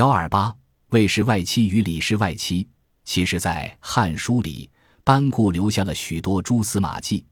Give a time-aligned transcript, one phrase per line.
[0.00, 0.56] 幺二八
[0.92, 2.66] 魏氏外戚与李氏外戚，
[3.04, 4.70] 其实在《汉书》里，
[5.04, 7.22] 班固留下了许多蛛丝马迹，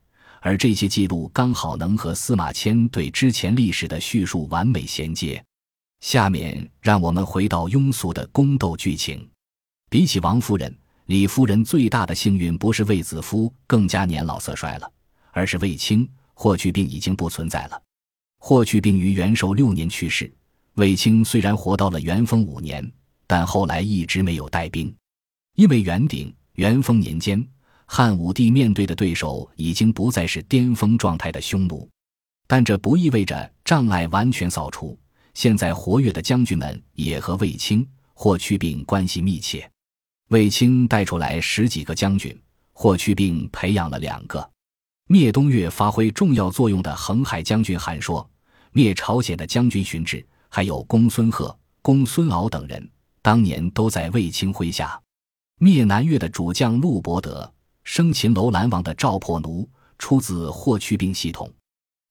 [0.43, 5.43] 而这些记录刚好能和司马迁对之前历史的叙述完美衔接。
[6.01, 9.27] 下面让我们回到庸俗的宫斗剧情。
[9.89, 14.93] 比起王夫人、李夫人，最大的幸运不是卫子夫更加年老色衰了，
[15.31, 17.83] 而是卫青、霍去病已经不存在了。
[18.41, 20.31] 霍去病于元寿六年去世，
[20.79, 22.89] 卫青虽然活到了元丰五年，
[23.27, 24.95] 但后来一直没有带兵，
[25.57, 27.45] 因为元鼎、元丰年间，
[27.85, 31.89] 汉武帝面对的对手已经不再是巅峰状态的匈奴，
[32.47, 34.97] 但这不意味着障碍完全扫除。
[35.35, 39.69] 现在活跃的将军们也和卫青、霍去病关系密切。
[40.29, 42.41] 卫青带出来十几个将军，
[42.73, 44.49] 霍去病培养了两个。
[45.09, 48.31] 灭东越发挥重要作用的恒海将军韩说，
[48.71, 52.91] 灭朝鲜的将军荀志，还有公孙贺、公孙敖等人，
[53.23, 55.01] 当年都在卫青麾下。
[55.61, 57.53] 灭南越的主将陆伯德，
[57.85, 59.69] 生擒楼兰王的赵破奴，
[59.99, 61.53] 出自霍去病系统。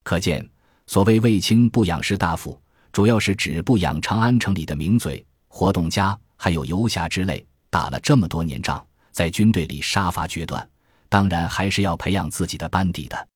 [0.04, 0.48] 可见，
[0.86, 2.60] 所谓卫青不养士大夫，
[2.92, 7.46] 主要是指不养长安城里的名嘴、活动家，还有游侠之类。
[7.70, 10.68] 打了这么多年仗，在军队里杀伐决断，
[11.10, 13.28] 当然还是要培养自己的班底的。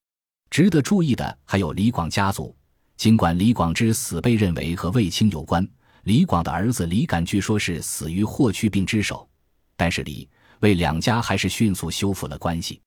[0.49, 2.55] 值得注意的还有李广家族，
[3.01, 5.67] 尽管李广之死被认为和卫青有关，
[6.03, 9.27] 李广的儿子李敢据说是死于霍去病之手，
[9.75, 12.79] 但是李为两家还是迅速修复了关系。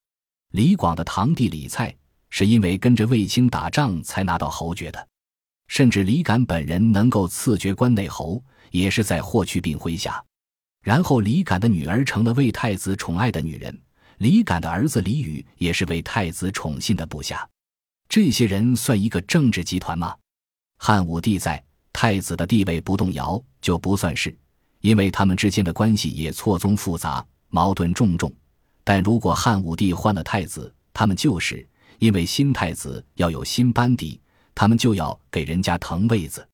[0.53, 1.93] 李广的堂弟李蔡
[2.31, 5.09] 是因为跟着卫青打仗才拿到侯爵的，
[5.67, 8.41] 甚至李敢本人能够赐爵关内侯，
[8.71, 10.25] 也是在霍去病麾下。
[10.81, 13.77] 然后，李敢的女儿成了魏太子宠爱的女人，
[14.19, 17.45] 李敢的儿子李宇也是魏太子宠信的部下。
[18.09, 20.15] 这些人算一个政治集团吗？
[20.79, 24.37] 汉武帝在，太子的地位不动摇就不算是，
[24.81, 28.33] 因为他们之间的关系也错综复杂，矛盾重重。
[28.83, 31.67] 但如果汉武帝换了太子，他们就是
[31.99, 34.21] 因为新太子要有新班底，
[34.55, 36.47] 他们就要给人家腾位子。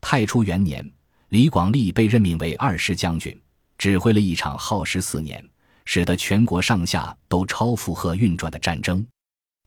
[0.00, 0.88] 太初元年，
[1.28, 3.40] 李广利被任命为二师将军。
[3.76, 5.48] 指挥了一场耗时四年，
[5.84, 9.06] 使得全国上下都超负荷运转的战争。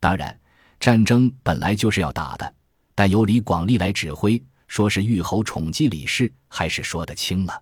[0.01, 0.38] 当然，
[0.81, 2.53] 战争本来就是要打的，
[2.95, 7.61] 但由李广利来指挥，说是欲侯宠姬李氏，还是说得清了。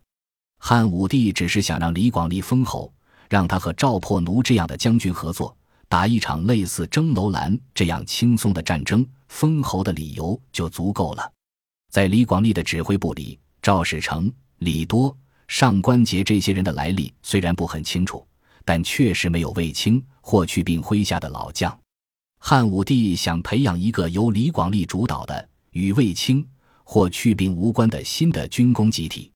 [0.58, 2.92] 汉武帝只是想让李广利封侯，
[3.30, 5.54] 让他和赵破奴这样的将军合作，
[5.90, 11.32] 打一场类似征楼兰这样轻松的战争，封侯的理由就足够了。
[11.92, 15.14] 在李广利的指挥部里，赵士成、李多。
[15.50, 18.26] 上官桀这些人的来历虽然不很清楚，
[18.64, 21.78] 但确实没有卫青、霍去病麾下的老将。
[22.40, 26.46] 汉武帝想培养一个由李广利主导的与卫青、
[26.84, 29.32] 霍去病无关的新的军工集体，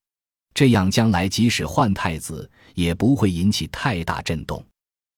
[0.54, 4.66] 这样将来即使换太子也不会引起太大震动。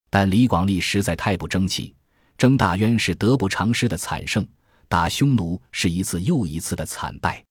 [0.10, 1.96] 但李广利实在太不争气，
[2.38, 4.46] 征大渊是得不偿失的惨胜，
[4.88, 7.44] 打匈奴是一次又一次的惨败。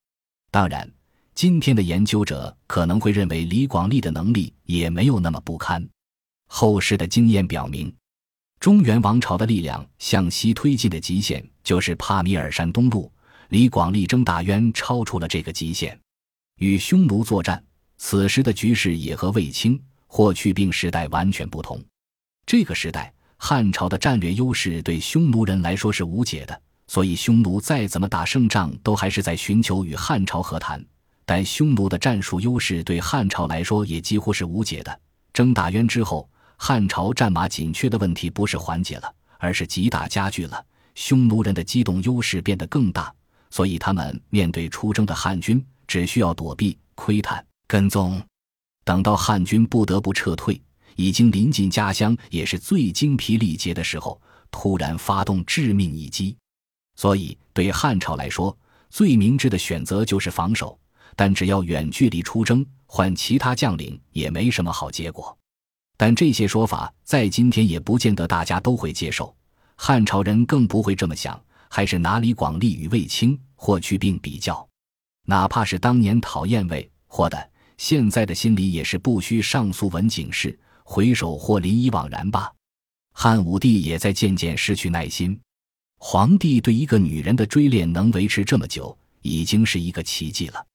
[0.50, 0.90] 当然。
[1.36, 5.84] 今天的研究者可能会认为李广利的能力也没有那么不堪。
[6.46, 7.92] 后世的经验表明，
[8.64, 13.12] 中原王朝的力量向西推进的极限就是帕米尔山东路。
[13.50, 16.00] 李广利征大渊超出了这个极限，
[16.56, 17.62] 与匈奴作战，
[17.98, 21.78] 此时的局势也和卫青、霍去病时代完全不同。
[22.46, 30.82] 这个时代，汉朝的战略优势对匈奴人来说是无解的，所以匈奴再怎么打胜仗，都还是在寻求与汉朝和谈。
[31.26, 35.00] 但匈奴的战术优势对汉朝来说也几乎是无解的。
[35.34, 36.26] 征大渊之后，
[36.56, 40.64] 汉朝战马紧缺的问题不是缓解了，而是极大加剧了。
[40.94, 43.12] 匈奴人的机动优势变得更大，
[43.50, 48.22] 所以他们面对出征的汉军，只需要躲避、窥探、跟踪。
[48.84, 50.60] 等到汉军不得不撤退，
[50.96, 54.20] 已经临近家乡，也是最精疲力竭的时候，
[54.50, 56.36] 突然发动致命一击。
[56.96, 58.56] 所以，对汉朝来说，
[58.90, 60.78] 最明智的选择就是防守。
[61.16, 65.36] 但只要远距离出征，换其他将领也没什么好结果。
[66.04, 69.34] 但这些说法在今天也不见得大家都会接受，
[69.74, 74.68] 汉朝人更不会这么想，还是拿李广利与卫青、霍去病比较。
[75.24, 82.52] 哪怕是当年讨厌卫、霍的，现在的心里也是不需上诉文警示，回首或临沂惘然吧。
[83.14, 85.40] 汉武帝也在渐渐失去耐心。
[85.96, 90.66] 皇帝对一个女人的追恋能维持这么久，已经是一个奇迹了。